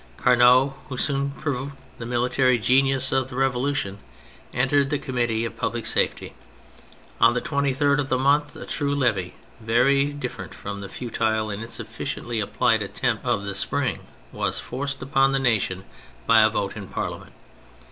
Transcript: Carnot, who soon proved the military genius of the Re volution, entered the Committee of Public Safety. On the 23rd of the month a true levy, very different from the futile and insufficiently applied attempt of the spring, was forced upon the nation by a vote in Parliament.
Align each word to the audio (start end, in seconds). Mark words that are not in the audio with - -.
Carnot, 0.17 0.73
who 0.89 0.97
soon 0.97 1.29
proved 1.29 1.75
the 1.99 2.07
military 2.07 2.57
genius 2.57 3.11
of 3.11 3.29
the 3.29 3.35
Re 3.35 3.47
volution, 3.49 3.97
entered 4.51 4.89
the 4.89 4.97
Committee 4.97 5.45
of 5.45 5.55
Public 5.55 5.85
Safety. 5.85 6.33
On 7.19 7.33
the 7.35 7.39
23rd 7.39 7.99
of 7.99 8.09
the 8.09 8.17
month 8.17 8.55
a 8.55 8.65
true 8.65 8.95
levy, 8.95 9.35
very 9.59 10.11
different 10.11 10.55
from 10.55 10.81
the 10.81 10.89
futile 10.89 11.51
and 11.51 11.61
insufficiently 11.61 12.39
applied 12.39 12.81
attempt 12.81 13.23
of 13.27 13.45
the 13.45 13.53
spring, 13.53 13.99
was 14.31 14.59
forced 14.59 15.03
upon 15.03 15.33
the 15.33 15.37
nation 15.37 15.83
by 16.25 16.41
a 16.41 16.49
vote 16.49 16.75
in 16.75 16.87
Parliament. 16.87 17.33